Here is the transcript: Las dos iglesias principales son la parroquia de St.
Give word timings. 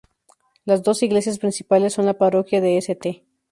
Las 0.65 0.81
dos 0.81 1.03
iglesias 1.03 1.37
principales 1.37 1.93
son 1.93 2.07
la 2.07 2.17
parroquia 2.17 2.59
de 2.59 2.75
St. 2.79 3.23